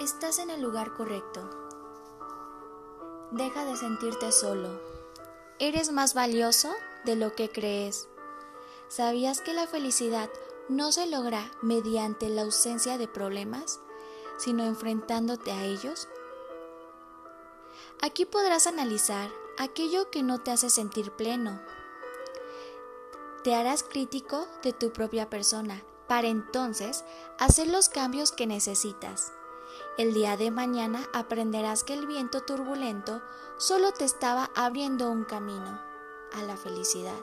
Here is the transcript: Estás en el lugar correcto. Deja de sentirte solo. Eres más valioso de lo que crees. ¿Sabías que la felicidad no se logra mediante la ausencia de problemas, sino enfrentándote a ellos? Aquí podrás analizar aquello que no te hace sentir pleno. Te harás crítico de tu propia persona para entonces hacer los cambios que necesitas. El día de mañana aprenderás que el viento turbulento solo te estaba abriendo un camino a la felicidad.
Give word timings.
Estás 0.00 0.40
en 0.40 0.50
el 0.50 0.60
lugar 0.60 0.92
correcto. 0.92 1.48
Deja 3.30 3.64
de 3.64 3.76
sentirte 3.76 4.32
solo. 4.32 4.80
Eres 5.60 5.92
más 5.92 6.14
valioso 6.14 6.74
de 7.04 7.14
lo 7.14 7.36
que 7.36 7.48
crees. 7.48 8.08
¿Sabías 8.88 9.40
que 9.40 9.52
la 9.52 9.68
felicidad 9.68 10.28
no 10.68 10.90
se 10.90 11.06
logra 11.06 11.48
mediante 11.62 12.28
la 12.28 12.42
ausencia 12.42 12.98
de 12.98 13.06
problemas, 13.06 13.78
sino 14.36 14.64
enfrentándote 14.64 15.52
a 15.52 15.64
ellos? 15.64 16.08
Aquí 18.02 18.26
podrás 18.26 18.66
analizar 18.66 19.30
aquello 19.58 20.10
que 20.10 20.24
no 20.24 20.40
te 20.40 20.50
hace 20.50 20.70
sentir 20.70 21.12
pleno. 21.12 21.62
Te 23.44 23.54
harás 23.54 23.84
crítico 23.84 24.48
de 24.64 24.72
tu 24.72 24.92
propia 24.92 25.30
persona 25.30 25.84
para 26.08 26.26
entonces 26.26 27.04
hacer 27.38 27.68
los 27.68 27.88
cambios 27.88 28.32
que 28.32 28.48
necesitas. 28.48 29.32
El 29.96 30.14
día 30.14 30.36
de 30.36 30.50
mañana 30.50 31.08
aprenderás 31.12 31.84
que 31.84 31.94
el 31.94 32.06
viento 32.06 32.40
turbulento 32.42 33.22
solo 33.56 33.92
te 33.92 34.04
estaba 34.04 34.50
abriendo 34.54 35.10
un 35.10 35.24
camino 35.24 35.80
a 36.32 36.42
la 36.42 36.56
felicidad. 36.56 37.20